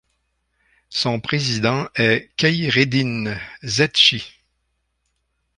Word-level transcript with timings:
Son 0.89 1.19
président 1.19 1.87
est 1.93 2.31
Kheïreddine 2.35 3.39
Zetchi. 3.61 4.41